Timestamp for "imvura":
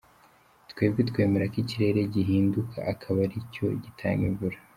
4.29-4.57